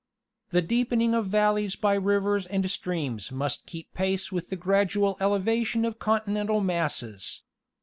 [0.49, 5.85] The deepening of valleys by rivers and streams must keep pace with the gradual elevation
[5.85, 7.43] of continental masses.